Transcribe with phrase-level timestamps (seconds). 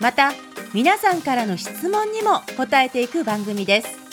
[0.00, 0.32] また
[0.72, 4.04] 皆さんからの質問にも答えていく番組です。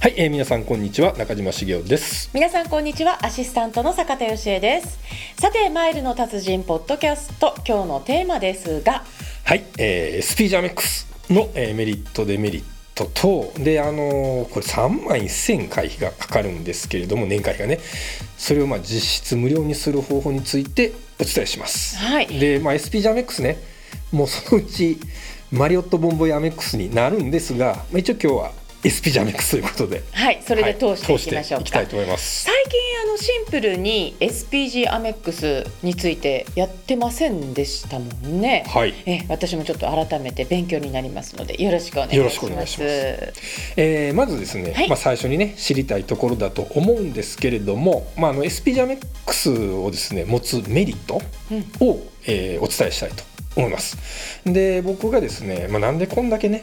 [0.00, 2.30] はい、えー、皆さんこんにちは中島茂雄です。
[2.32, 4.98] 皆さんこんにちはアシスタントの坂田芳恵です。
[5.40, 9.02] さてマイルの達人ポッドキャスト今日のテーマですが。
[9.44, 12.64] はい、えー、スピージャメックスの、えーメリットデメリッ
[12.94, 17.80] トとであのーこれ3万1000回費がかかるんですけれども年会費がね。
[18.38, 21.96] それをまあ実質無料にする方法についてお伝えします。
[21.96, 23.58] はいで、まあ、SP ジャメックスね
[24.12, 24.98] もうそのうち
[25.52, 32.44] マリオットボンボイアメックスになるんですが、まあ、一応今日は SP ジャメックスということではいそれで通していはいきましょうか、通していきたいと思います。
[32.44, 32.85] 最近
[33.16, 38.94] シンプルに SPG アメックスについてやってませんでしたもんね、はい。
[39.06, 42.16] え私もちょっと改めて勉強になりますのでよろしくお願いします。
[42.16, 43.32] よろしくお願いします。
[43.76, 44.88] えーまずですね、はい。
[44.88, 51.88] まあ、最初にね知りたいところだと思うんですけれども、まあ、あの SP ジャメックスをですね持つメリットうん。
[51.88, 53.24] を、えーお伝えしたいと
[53.56, 53.96] 思います。
[54.44, 56.62] で僕がですね、まあ、なんでこんだけね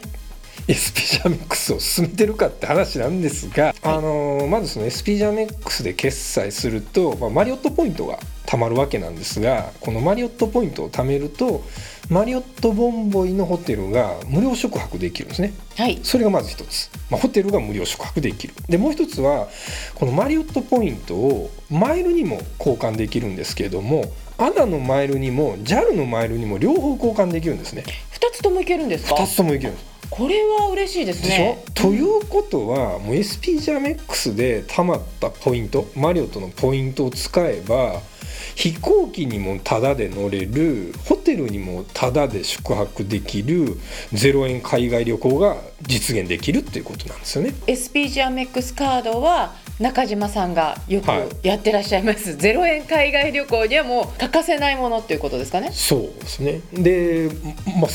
[0.66, 11.62] SP ジャメックスを進めてるかって話なんですが、あのーまずその SP ジャメックスで決済すると、まあ、マリオットポイントが貯まるわけなんですがこのマリオットポイントを貯めると
[12.10, 15.54] マリオットボンボイのホテルが無料宿泊できるんですね。
[15.76, 15.98] はい。
[16.02, 18.54] それがまず一つ、まあ、ホテルが無料宿泊できる。
[18.68, 19.48] でもう一つは
[19.94, 27.84] このマリオットポイントをマイルにも交換できるんですけれども ANA のマイルにも JAL のマイルにも両方交換できるんですね。
[28.10, 31.64] 二つともいけるんですか？2つともいけるんですこれは嬉しいですね。
[31.74, 38.00] ということはもう SP ジャメックスで貯まったポイントマリオットのポイントを使えば
[38.54, 43.76] 飛行機にもタダで乗れるホテルにもタダで宿泊できる
[44.12, 47.54] 0円海外旅行が実現できるっていうことなんですよね。
[47.66, 51.28] SPG アメックスカードは中島さんがよくはい。
[51.42, 55.70] やってらっしゃいます、 ゼロ円海外旅行にはもう欠かせないものっていうことですかね。
[55.72, 56.60] そうですね。
[56.72, 57.28] で、
[57.66, 57.90] まあ、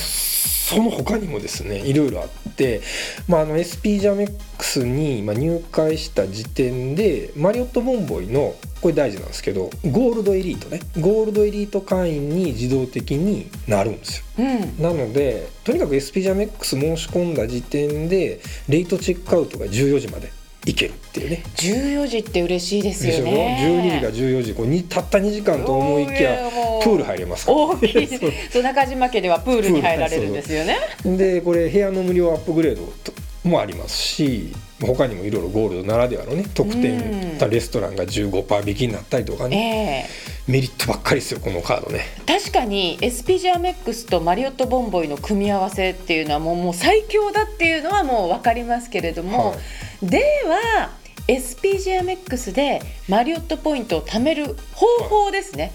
[0.70, 2.82] その他にもですねいろいろあって、
[3.28, 10.80] まあ、あの SP ジャメックスにまあ入会した時点でマリオットボンボイのこれ大事なんですけどゴールドエリートね。
[11.00, 14.26] ゴールドエリート会員に自動的になるんですよ。
[14.38, 14.82] うん。
[14.82, 20.32] なのでとにかく SP ジャメックス申し込んだ時点でレイトチェックアウトが14時まで
[20.70, 21.44] いけるっていうね。
[21.56, 23.58] 14時って嬉しいですよね。
[23.62, 26.50] 12時が14時こうにたった2時間と思いきや
[26.84, 28.70] プール入れますから。
[28.70, 33.14] 中島家ではプールに入られるんですよねでこれ部屋の無料アップグレードと
[33.48, 37.46] もありますし他にもいろいろゴールドならではのね特典う。
[37.46, 46.28] んレストランが15%引きになったりとかねええメリットばっかりですよこのカードね確かに SPG アメックスとマリオットボンボイの組み合わせっていう。
[46.28, 46.56] のはもう。
[46.56, 46.74] もう。
[46.74, 47.84] 最強だっていう。
[47.84, 48.30] のはもう。
[48.30, 49.56] 分かりますけれども、は
[50.02, 50.90] では
[51.28, 55.72] SPG アメックスでマリオットポイントを貯める方法ですね。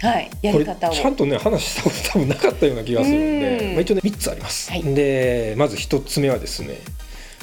[0.00, 0.92] はい、やり方を。
[0.92, 3.72] ちゃんとね話したこと多分なかったような気がするんでうん。
[3.72, 4.82] まあ、一応ね3つあります、はい。
[4.94, 6.78] でまず1つ目はですね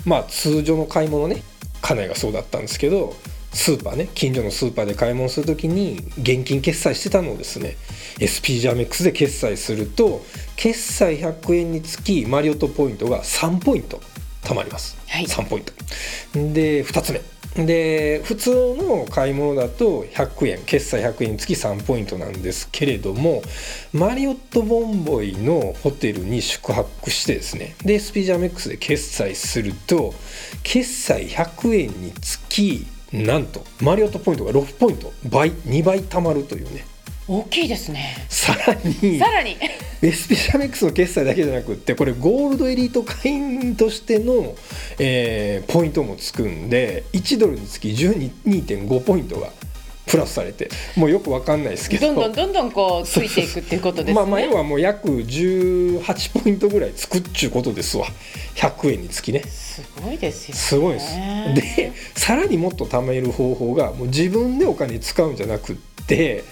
[0.06, 1.44] まあ通常の買い物ね
[1.81, 3.14] 家内がそうだったんですけど
[3.53, 7.78] スーパーね近所のスーパーで買い物するときに現金決済してたのをですね
[8.19, 10.22] SP ジャメックスで決済すると
[10.56, 14.02] 決済100円につきマリオットポイントが3ポイント
[14.45, 15.25] 貯まります、はい。
[15.25, 15.73] 3ポイント。
[16.53, 17.22] で2つ目。
[17.56, 23.44] で普通の買い物だと100円決済100円につき3ポイントなんですけれども
[23.94, 27.75] マリオットボンボイのホテルに宿泊してですね。
[27.85, 30.13] で SP ジャメックスで決済すると
[30.63, 36.85] 決済100円につきなんとマリオットポイントが6ポイント倍2倍貯まるというね
[37.28, 38.25] 大きいですね。
[38.30, 39.58] さらにさらに。
[40.02, 44.55] SP シャメックスの決済だけじゃなくってこれゴールドエリート会員としての、
[44.99, 49.49] えーポイントもつくんで1ドルにつき12.5ポイントが
[50.05, 52.14] プラスされてもうよくわかんないですけど。
[52.14, 54.14] どんどんどんどんこうついていくっていうことですね。
[54.14, 58.05] まあまあ要はもう約18ポイントぐらいつくっちゅうことですわ。
[58.55, 59.41] 100円につきね。
[59.41, 60.59] すごいですよね。
[60.59, 61.16] すごいです。
[61.55, 66.44] でさらにもっと貯める方法がもう自分でお金使うんじゃなくって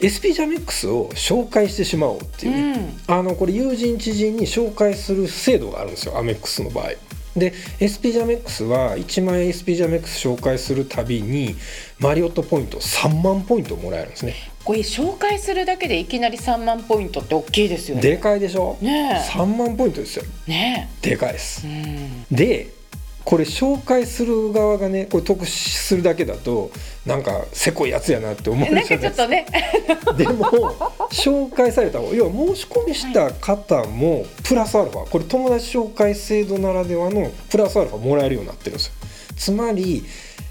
[0.00, 3.14] SP ジャメックスを紹介してしまおうっていうね、うん。
[3.14, 6.90] あのこれ友人知人に紹介する制度があるんですよアメックスの場合。
[7.36, 11.54] で SP ジャメックスは1万円 SP ジャメックス紹介するたびに
[12.00, 14.34] マリオットポイント3万ポイントもらえるんですね。
[14.64, 18.02] これ紹介するだけでいきなり3万ポイントって大きいですよね。
[18.02, 18.76] でかいでしょ？
[18.80, 20.24] ね3万ポイントですよ。
[20.48, 20.50] え。
[20.50, 21.62] ねでかいです。
[21.66, 22.36] えうん。
[22.36, 22.68] で
[23.24, 26.70] これ紹介する側がねこれ得するだけだと
[27.06, 29.46] なんかせこいやつやなって思うじですかっとね。
[30.16, 30.46] でも
[31.10, 35.08] 紹介された方要は申し込みした方もプラスアルファ。
[35.08, 38.92] これ友達紹介制度ならではのプラスアルファもらえるようになってるんですよ。
[39.36, 40.04] つまり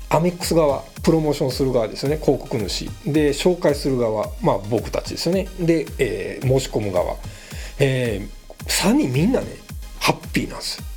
[0.09, 2.89] アメックス側プロモーションする側ですよね広告主。
[3.05, 5.47] で紹介する側まあ僕たちですよね。
[5.59, 7.15] で、えー申し込む側、
[7.79, 8.25] え
[8.67, 9.47] 3人みんなね
[9.99, 10.88] ハッピーなんですよ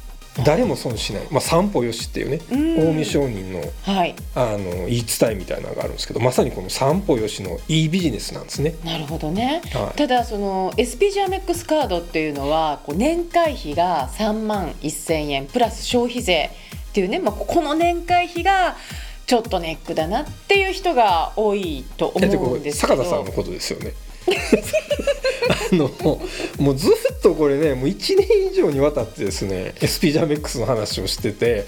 [0.44, 2.74] 誰も損しない、まあ、散歩よしっていうねうん。
[2.76, 4.14] 近江商人のはい。
[4.34, 8.74] あの言い伝えみたいなのがあるんですけどまさにこの散歩よしのいいビジネスなんですね。
[8.84, 9.96] なるほどね、はい。
[9.96, 16.50] ただその SP ジャメックスカードっていうのはこう年会費が3万1000円プラス消費税
[16.90, 18.76] っていうね、まあ、この年会費が
[19.26, 22.96] ちょっとネックだなっていう人が多いと思うんですけど。
[22.96, 23.92] 坂田さんのことですよね。
[25.72, 25.90] あの
[26.58, 31.64] もうずっとこれねもう1年以上にわたってですね SP ジャメックスの話をしてて。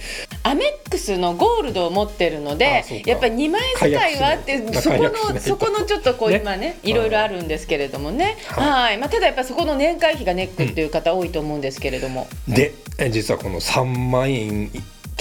[0.46, 6.40] アメックスのゴールドを持ってるのでやっぱり2万円使いはってそこのそこのちょっとこうね。
[6.44, 8.36] 今ねいろいろあるんですけれどもね。
[8.48, 8.84] はい。
[8.84, 14.70] はい、まあ、ただやっぱりそこの年会費がネックっていう方多いと思うんですけれども、でえ実はこの3万円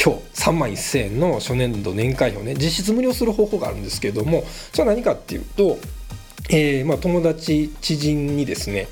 [0.04, 5.78] 今日3万1000円の初年度年会費をね実質無料する方法があるんですけれどもそれは何かっていうと、
[6.50, 8.88] えーまあ、友達知人にですね、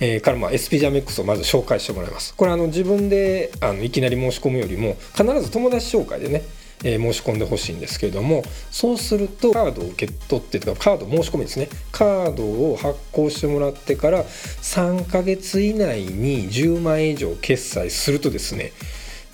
[0.00, 2.34] えーからまあ SP ジャメックスをまず紹介してもらいます。
[2.34, 6.42] これあの自分であのいきなり申し込むよりも必ず友達紹介でね
[6.82, 11.68] えー申し込んでほしいんですけれどもそうするとカードを受け取ってとかカード申し込みですね。
[11.92, 18.72] カードを発行してもらってから3ヶ月以内に10万円以上決済するとですね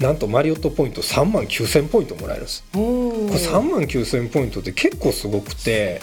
[0.01, 2.65] なんとマリオットポイント3万9000ポイントもらえるんです。
[2.73, 6.01] これ3万9000ポイントって結構すごくて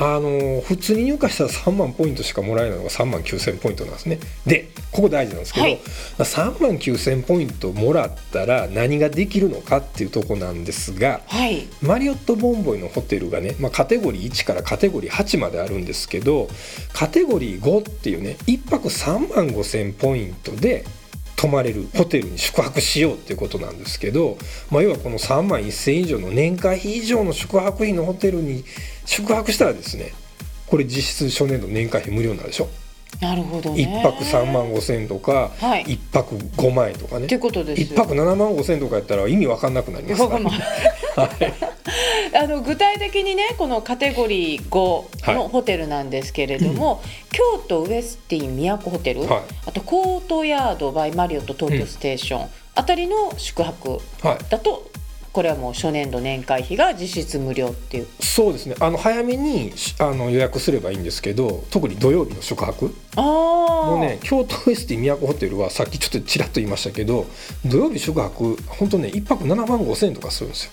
[0.00, 4.18] あの普通に入荷したら3万ポイントしかもらえないのが3万9000ポイントなんですね。
[4.46, 5.78] でここ大事なんですけど、はい。
[6.18, 11.66] 3万9000ポイントもらったら何ができるのかっていうとこなんですがはい。
[11.82, 16.48] マリオットボンボイのホテルがね、まあ、カテゴリー1からカテゴリー8まであるんですけど
[16.94, 20.86] カテゴリー5っていうね1泊3万5000ポイントで
[21.40, 24.36] 泊まれるホテルに宿泊しようっていうことなんですけど、
[24.70, 28.62] まあ、要はこの3万1000以上の年会費以上の宿泊費のホテルに
[29.06, 30.12] 宿泊したらですね
[30.66, 32.68] これ実質初年度年会費無料になるでしょ？
[33.20, 34.02] なるほどね。
[34.04, 35.84] 1泊3万5000とかはい。
[35.84, 37.26] 1泊5万円とかね。
[37.26, 37.88] っていうことですよ。
[37.88, 40.26] 1泊7万5000とかやったら意味わかんなくなります。
[40.26, 40.50] から、ま
[41.16, 41.30] あ
[42.42, 49.42] あの具体的にねこのカテゴリー5のホテルなんですけれども、京都ウエスティン都ホテル、はい。
[49.66, 54.38] あとコートヤードバイマリオット東京ステーション、あたりの宿泊はい。
[54.48, 54.90] だと
[55.32, 58.06] これはもう初年度年会費が実質無料っていう。
[58.20, 58.74] そうですね。
[58.80, 67.26] あの早めにしあの予約すればいいんですけど特に土曜日の宿泊ああもうね京都ウエスティ都ホテルはさっきちょっとちらっと言いましたけど
[67.64, 70.72] 土曜日宿泊本当ね1泊7万5千円とかするんですよ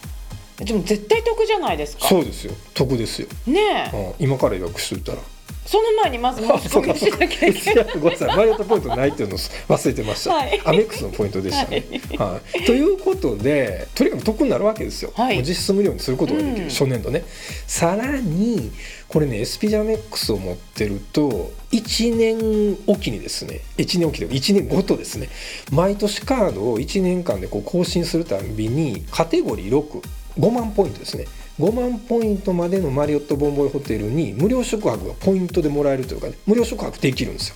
[0.65, 5.19] でも絶対得じゃないですかそうですよ得ですよ、ねえうん、今から予約しといたら
[5.67, 7.85] その前にまず申し込みしなきゃいけない。
[7.95, 8.37] ごめんなさい。
[8.37, 10.61] マリオットポイントないっていうのを忘れてました、はい。
[10.63, 11.83] アメックスのポイントでしたね、
[12.17, 12.63] はい。
[12.65, 15.43] ということでとにかく得になるわけですよ、はい。
[15.43, 17.23] 実質無料にすることができる、うん初年度ね。
[17.67, 18.71] さらに
[19.07, 25.29] これね SP ジャメックスを持ってると1年おきにですね1年おきで1年ごとですね
[25.71, 30.01] 毎年カードを1年間でこう更新するたんびにカテゴリー
[30.37, 31.25] 65万ポイントですね
[31.59, 37.55] 5万ポイントまでのマリオットボンボイホテルに無料宿泊がポイントでもらえるというかね無料宿泊できるんですよ。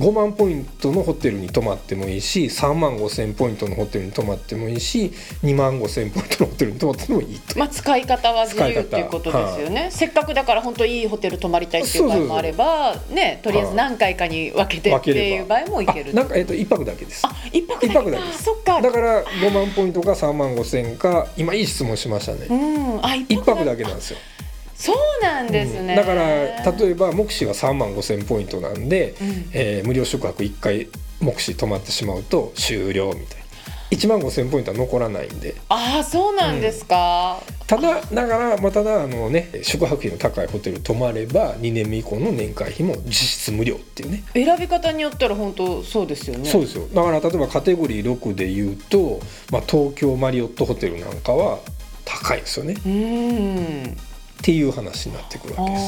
[0.00, 7.58] 5万ポイントのホテルに泊まってもいいし3万5千ポイントのホテルに泊まってもいいし2万5千ポイントのホテルに泊まってもいいと。
[7.58, 17.26] まあ、使い方は自由っていうことですよね、せっかくだから本当いいホテル泊まりたいっていう場合もあればねとりあえず何回かに分けてっていう場合もいけるあなんか、えっと1泊だけです。
[17.26, 18.44] あ一泊だけ一泊だけです。
[18.44, 18.80] そっか。
[18.80, 22.46] だから5万ポイントか3万5千か今いい質問しましたね。
[22.48, 22.54] う
[22.98, 23.04] ん。
[23.04, 24.18] あ一1泊泊だけなんですよ
[24.80, 29.50] そうなんですね、うんだから例えば目視が3万5千ポイントなんで、うん。
[29.52, 30.88] えー無料宿泊1回
[31.20, 33.40] 目視泊まってしまうと終了みたいな。
[33.90, 35.56] 1万5千ポイントは残らないんで。
[35.68, 44.22] ああそうなんですか、ただだから、まあ、ただあのね宿泊費の高いホテル泊まれば2年目以降の年会費も実質無料っていうね。
[44.32, 46.48] 選び方によったら本当そうですよね。
[46.48, 46.86] そうですよ。
[46.94, 49.20] だから例えばカテゴリー6で言うと、
[49.50, 51.58] まあ、東京マリオットホテルなんかは
[52.04, 52.76] 高いんですよね。
[52.86, 53.96] うん
[54.40, 55.82] っていう話になってくるわけです。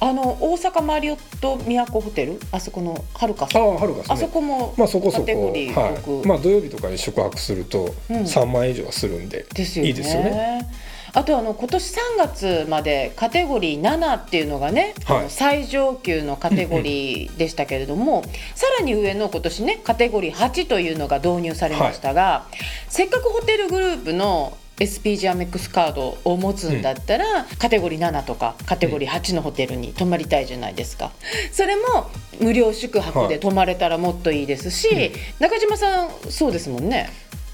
[0.00, 2.38] あの大阪マリオット都ホテル？
[2.52, 3.64] あそこのはるかさあん。
[3.64, 4.24] あはるかさんね。
[4.24, 5.68] あそこもまあそこそこ、はい。
[5.72, 8.16] 6まあ、土曜日とかに宿泊するとうん。
[8.18, 9.88] 3万円以上はするんで、ですよね。
[9.88, 10.68] いいですよね。
[11.14, 15.30] あとあの今年3月までカテゴリー7っていうのがね、はい。
[15.30, 18.22] 最上級のカテゴリーでしたけれども、
[18.54, 22.46] さらに上の今年ねカテゴリー8というのが導入されましたが、
[22.88, 31.12] せっかくホテルグループの SPG アメックスカードを持つんだったら、カテゴリー7とかカテゴリー8のホテルに泊まりたいじゃないですか。
[31.52, 37.10] それも無料宿泊で泊まれたらもっといいですし、中島さんそうですもんね。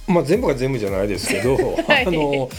[0.08, 2.50] まあ、全部が全部じゃないですけど、は いあの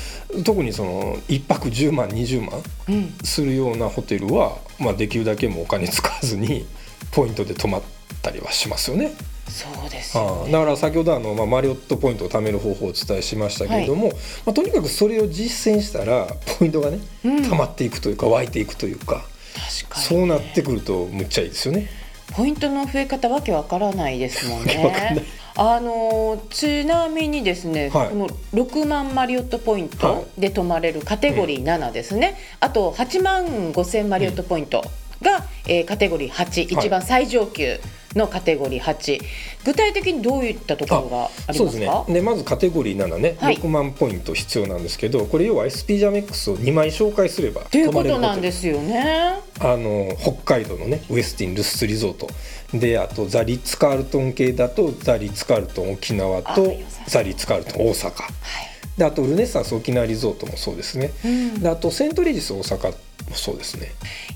[0.46, 3.13] 特にその1泊10万20万うん。
[3.24, 6.65] するようなホテルは、まあ、できるだけもうお金使わずに
[7.12, 7.82] ポイントで泊まっ
[8.22, 9.12] たりはしますよね。
[9.47, 10.23] そうですね。
[10.23, 14.09] あだから先ほどあの、まあ、マリオットポイントを貯める方法をお伝えしましたけれども、
[14.45, 16.27] まあ、とにかくそれを実践したら
[16.59, 17.43] ポイントがねうん。
[17.43, 19.23] 溜まっていくというか湧いていくというか、
[19.53, 21.89] 確かにそうなってくるとむっちゃいいですよね。
[22.35, 25.23] ポイントの増え方わけわからないですもんね。
[25.55, 28.09] あのちなみにですね、はい。
[28.09, 34.83] この6万マリオットポイントで泊まれるカテゴリー7ですね、あと8万5千マリオットポイント
[35.23, 37.79] が、えーカテゴリー8一番最上級
[38.15, 39.19] のカテゴリー8
[39.65, 41.87] 具体的にどういったところがありそうですね。
[41.87, 43.57] ますかでまずカテゴリー7ね、はい。
[43.57, 49.39] 6万ポイント必要なんですけどこれ要は SP ジャメックスを2枚紹介すればということなんですよね。
[49.59, 52.29] あの北海道のねウエスティン・ルスツリゾート。
[52.73, 56.75] であとザ・リッツ・カールトン系だとザ・リッツ・カールトン沖縄あと
[57.07, 58.11] ザ・リッツ・カールトン大阪。
[58.97, 61.11] であとルネッサンス沖縄リゾートもそうですね。
[61.25, 61.61] うん。
[61.61, 62.87] であとセントレジス大阪。
[62.89, 62.93] も
[63.31, 63.91] そうですね。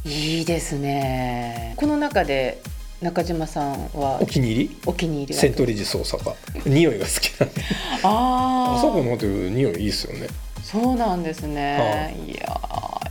[0.06, 1.74] いいですね。
[1.78, 2.62] この中で
[3.02, 4.78] 中島さんはお気に入り？
[4.86, 5.40] お気に入りは？
[5.40, 6.34] セントレジス大阪。
[6.66, 7.62] 匂いが好きなんで。
[8.04, 8.78] あー。
[8.78, 10.28] あそこのホテル匂いいいですよね。
[10.64, 12.16] そうなんですね。
[12.28, 12.46] いや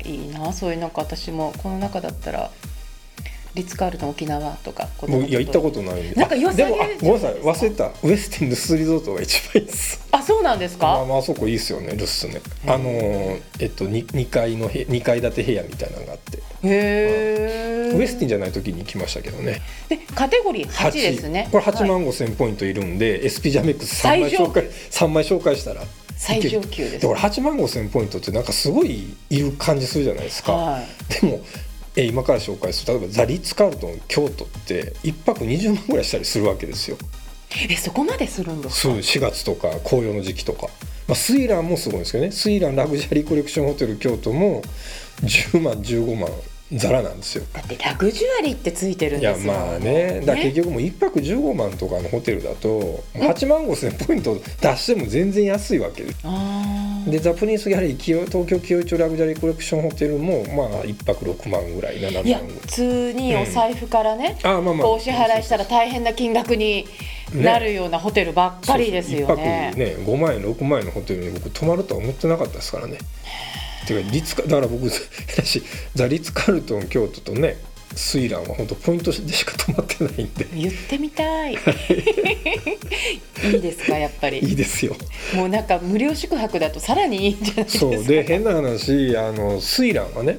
[0.04, 2.50] ーいいなそういうなんか私もこの中だったら
[3.56, 6.02] リッツカールトン沖縄とかもういや行ったことない。
[6.02, 7.34] んでなんか良さでもあごめんなさい。
[7.40, 7.90] 忘れた。
[8.02, 10.06] ウエスティン・ルスツリゾートが一番いいです。
[10.12, 10.86] あそうなんですか？
[10.86, 12.42] まあ、まああそこいいですよねルスね。
[12.66, 16.36] あのーえっと 2, 2階のへ2階建て部屋みたいなのがあって。
[16.36, 17.92] へえ。
[17.96, 19.62] ウエスティンじゃない時に行きましたけどね。
[19.88, 21.48] でカテゴリー8ですね。
[21.50, 21.88] これ8はい。
[21.88, 25.82] 万5千ポイントいるんで、SP ジャメックス3枚紹介三枚紹介したら。
[26.18, 30.86] 最上級です、だから8万5千ポイントってなんかすごいいる感じするじゃないですか、はい。
[31.20, 31.40] でもえ
[32.04, 32.92] 今から紹介する。
[32.98, 36.98] 例えばザ・リッツ・カールトン京都って1泊20万ぐらいしたりするわけですよ。
[37.70, 38.94] えそこまでするんですか？
[38.94, 40.68] そう4月とか紅葉の時期とか、
[41.08, 42.32] まあ、スイランもすごいんですけどね。
[42.32, 44.62] スイランラグジュアリーコレクションホテル京都も
[45.22, 46.28] 10万15万
[46.72, 47.44] ザラなんですよ。
[47.52, 49.52] だってラグジュアリーってついてるんいやですよ。
[49.52, 50.20] まあね。
[50.26, 64.76] だ結局もう1泊15万とかのホテルだと8万5千ポイント出しても全然安いわけでザ・プリンスギャラリー清東京清町ラグジュアリーコレクションホテルもまあ1泊6万ぐらい7万ぐらいいや普通にお財布からね、あまあまあ。
[64.78, 66.86] こうお支払いしたら大変な金額に
[67.34, 69.26] なるようなホテルばっかりですよね。
[69.26, 69.44] そうそう。
[69.44, 72.98] 一泊ね5万円6万円のホテルに僕泊まるとは思ってなかったですからね。
[73.86, 74.84] ていうかリッツカだから僕
[75.30, 75.62] 私
[75.94, 77.56] ザ・リッツ・カールトン京都とね
[77.96, 81.54] スイランは本当ポイントでしか泊まってないんで言ってみたい。
[81.54, 81.56] い
[83.56, 84.38] いですかやっぱり。
[84.38, 84.94] いいですよ
[85.34, 87.80] もうなんか無料宿泊だとさらにいいんじゃないですか。
[87.80, 90.38] そうで変な話あのスイランはね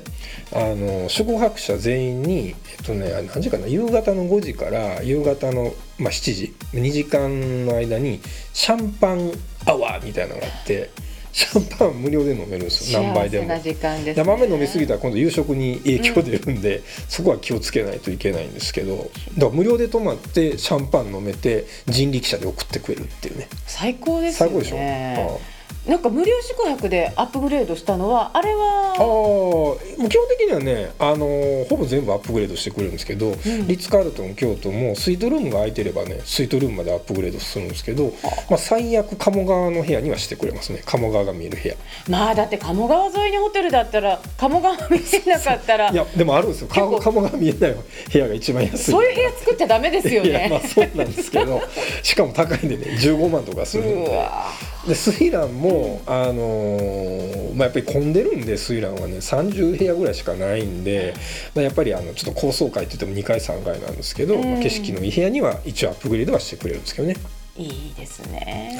[0.54, 8.22] あの宿泊者全員にえっとね何時かな夕方の5時から夕方の、まあ、7時2時間の間に
[8.54, 9.32] シャンパン
[9.66, 10.90] アワーみたいなのがあって
[11.38, 13.04] シャンパン無料で飲めるんですよ。
[13.04, 13.48] 何杯でも。
[13.48, 18.96] 幸せ飲みすぎたら今度夕食に影響出るんで、そこは気をつけないといけないんですけど。
[18.96, 19.10] だか
[19.42, 23.48] ら無料で泊まってシャンパン飲めて人力車で送ってくれるっていうね。
[23.68, 25.57] 最高ですよ最高でしょ、ね。
[25.88, 33.32] なんか無料宿泊でアップグレードしたのはあれああはもう基本的にはね、あのーほぼ全部アップグレードしてくれるんですけど、ん。
[33.34, 38.14] リッツ・カールトン京都もスイートルームが空いてればねスイートルームまでアップグレードするんですけど、
[38.50, 40.82] まあ、最悪鴨川の部屋にはしてくれますね。
[40.86, 41.76] 鴨川が見える部屋。
[42.10, 46.68] まあだって鴨川沿いにホテルだったら鴨川見えなかったら いやでもあるんですよ。
[46.70, 47.76] 鴨鴨川見えない
[48.12, 48.92] 部屋が一番安い。
[48.92, 50.68] そういう部屋作っちゃダメですよいやまあね。
[50.68, 51.62] そうなんですけど。
[52.04, 54.48] しかも高いんでね15万とかするんうでわ
[54.88, 61.14] でスイランも、あのーまあ、やっぱり混んでるんでスイランはね30部屋ぐらいしかないんで、
[61.54, 64.52] まあ、やっぱりあのちょっと高層階って言っても2階3階なんですけど、うん。
[64.52, 67.16] まあ、景色のいい部屋には一応アップグレードはしてくれるんですけどね。
[67.58, 68.80] いいですね。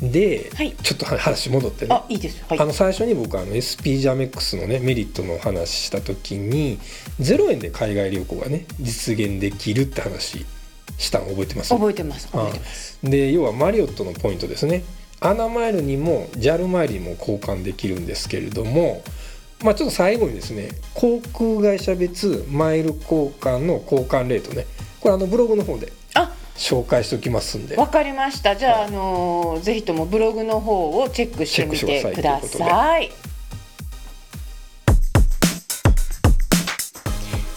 [0.00, 0.72] で、はい。
[0.82, 1.94] ちょっと話戻ってね。
[1.94, 2.44] あいいです。
[2.48, 2.58] はい。
[2.60, 6.78] あの最初に僕あの SP ジャメックスのねメリットの話した時に
[7.18, 10.46] 0円で海外旅行がね実現できるって話
[10.98, 11.70] したの覚えてます？
[11.74, 12.98] 覚えてます覚えてます。
[13.02, 14.84] で要はマリオットのポイントですね。
[15.20, 19.02] アナマイルにも JAL マイルにも交換できるんですけれども
[19.64, 24.66] まあ、ちょっと最後にですね航空会社別マイル交換の交換レートね。
[25.00, 27.76] これあのブログの方であ紹介しておきますんで。
[27.76, 28.54] わかりました。
[28.54, 28.88] じゃあ、はい。
[28.88, 33.10] あのーぜひともブログの方をチェックしてみてください。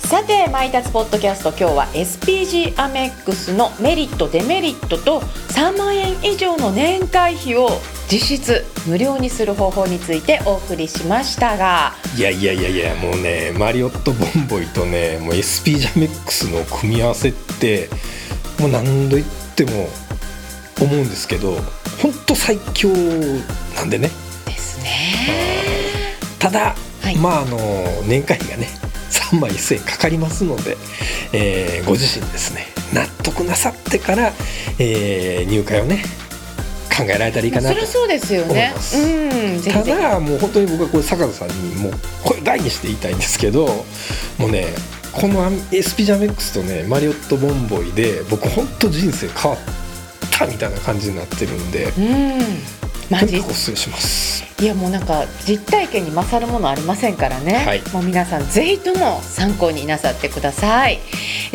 [0.09, 7.69] さて、マイタツポッドキャスト、今日は SPG アメックスのメリット、デメリットと3万円以上の年会費を
[8.11, 17.87] 実質無料にする方法についてお送りしましたが、いやいやいやいやもうねマリオットボンボイとねもう SP ジャメックスの組み合わせって
[18.59, 19.89] もう何度言っても
[20.81, 21.53] 思うんですけど
[22.01, 22.89] 本当最強
[23.75, 24.09] なんでね
[24.47, 26.15] ですね。
[26.39, 27.59] ただ、はいまああの
[28.07, 30.77] 年会費がね3万1000円かかりますので、
[31.33, 34.33] えーご自身ですね納得なさってから、
[34.79, 36.03] えー入会をね
[36.95, 38.81] 考えられたらいいかなとそりゃそうですよね思いま。
[38.81, 39.83] すうん、ぜた。
[39.83, 41.93] だもう本当に僕はこれ坂田さんにもう
[42.25, 43.85] 声大にして言いたいんですけど
[44.37, 44.67] もうね
[45.13, 49.61] この SP ジャメックスとねマリオットボンボイで僕本当人生変わっ
[50.31, 52.39] たみたいな感じになってるんでうん。
[53.09, 53.37] マジ。
[53.37, 54.45] お勧めします。
[54.61, 57.81] いやもうなんか実体験に勝るものありませんからね、はい。
[57.93, 60.99] もう皆さんぜひとも参考になさってください。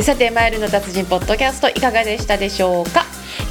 [0.00, 3.04] さてマイルの達人ポッドキャストいかがでしたでしょうか？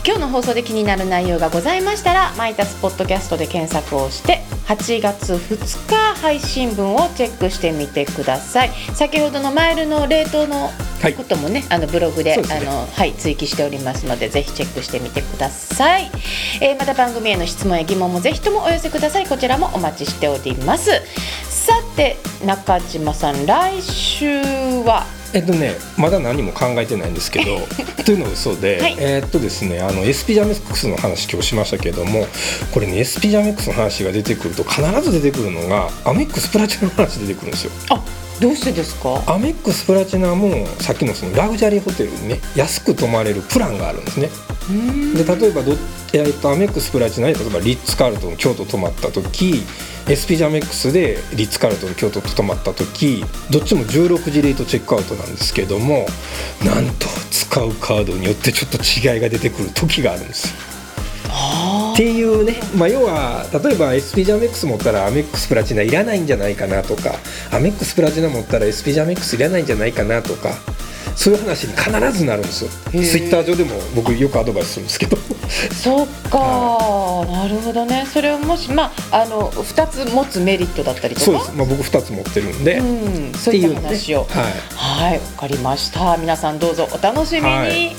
[0.05, 8.71] 今日の放送で気になる内容がございましたらマイタスポッドキャストで検索をして8月2日配信分をチェックしてみてください。
[8.95, 10.73] 先ほどのマイルの冷凍のはい
[11.11, 12.43] こともね、あのブログでね。
[12.49, 16.09] あの、はい、追記しておりますのでぜひチェックしてみてください、
[16.61, 19.27] えーまた番組への質問や疑問もぜひともお寄せください。
[19.27, 20.91] こちらもお待ちしております。
[21.49, 24.41] さて中島さん来週
[24.83, 25.05] は？
[25.33, 27.59] えっとねまだ何も考えてないんですけど
[28.05, 28.95] というのは嘘で、はい。
[28.99, 32.27] えーっとですねあの SP ジャメックスの話今日しましたけども
[32.71, 37.71] これね SP ジャメックスの話が出てくると必ず出てくるのがアメックスプラチナの話出てくるんですよ。
[37.89, 37.99] あ
[38.43, 39.23] どうしてですか？
[39.33, 44.27] アメックスプラチナもさっきのそのラグジュアリーホテルにね安く泊まれるプランがあるんですね。
[45.15, 45.71] で例えばど、
[46.13, 49.63] えーっとアメックスプラチナに例えばリッツ・カールトン京都泊まった時
[50.11, 56.05] SP ジャメックスでリッツ・カールトン京都と泊まった時どっちも16時レートチェックアウトなんですけども
[56.65, 60.53] なんと使うカードによってちょっと違いが出てくる時があるんですよ。
[61.29, 61.62] あ
[61.93, 67.13] っていうね、まあ、要は例えば SP ジャメックス持ったらアメックスプラチナいらないんじゃないかなとか
[67.51, 70.49] アメックスプラチナ持ったら SP ジャメックスいらないんじゃないかなとか
[71.15, 72.71] そういう話に必ずなるんですよ。
[72.91, 75.17] ツイッター上でも僕よくアドバイスするんですけど
[75.71, 78.05] そっか、なるほどね。
[78.11, 81.25] それをもしまああの2つ持つメリットだったりとか？
[81.25, 84.23] そうです、まあ、僕2つ持ってるんで、っうん、そういった話を。
[84.23, 85.09] はい。
[85.09, 86.17] はい、わかりました。
[86.17, 87.47] 皆さんどうぞお楽しみに。
[87.47, 87.95] はい。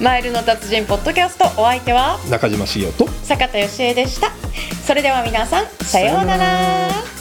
[0.00, 2.18] マイルの達人ポッドキャストお相手は？
[2.30, 4.30] 中島茂雄と坂田芳恵でした。
[4.86, 7.17] それでは皆さんさようなら。